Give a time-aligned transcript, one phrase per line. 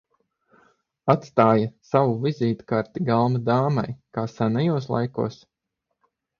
[1.13, 3.87] Atstāja savu vizītkarti galma dāmai,
[4.19, 5.41] kā senajos laikos?